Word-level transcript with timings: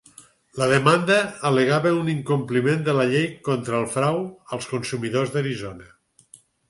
La 0.59 0.67
demanda 0.69 1.17
al·legava 1.49 1.91
un 1.97 2.09
incompliment 2.13 2.81
de 2.87 2.95
la 3.01 3.05
Llei 3.11 3.27
contra 3.49 3.77
el 3.81 3.85
frau 3.97 4.19
als 4.59 4.69
consumidors 4.73 5.35
d'Arizona. 5.37 5.93